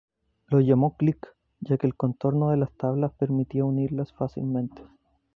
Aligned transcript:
Lo 0.47 0.61
llamó 0.61 0.97
Click, 0.97 1.27
ya 1.59 1.77
que 1.77 1.85
el 1.85 1.93
contorno 1.95 2.49
de 2.49 2.57
las 2.57 2.71
tablas 2.71 3.13
permitía 3.13 3.63
unirlas 3.65 4.11
fácilmente. 4.13 4.81